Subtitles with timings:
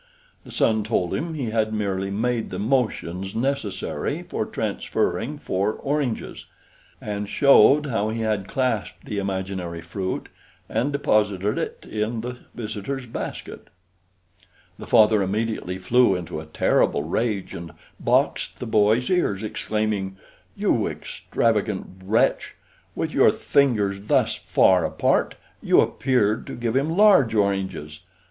[0.43, 6.47] The son told him he had merely made the motions necessary for transferring four oranges,
[6.99, 10.27] and showed how he had clasped the imaginary fruit
[10.67, 13.67] and deposited it in the visitor's basket.
[14.79, 20.17] The father immediately flew into a terrible rage and boxed the boy's ears, exclaiming:
[20.55, 22.55] "You extravagant wretch!
[22.95, 27.99] With your fingers thus far apart you appeared to give him large oranges.